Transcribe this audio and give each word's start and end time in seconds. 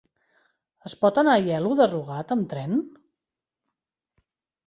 Es 0.89 0.93
pot 1.01 1.19
anar 1.21 1.35
a 1.39 1.41
Aielo 1.41 1.75
de 1.81 1.87
Rugat 1.91 2.33
amb 2.37 2.49
tren? 2.53 2.83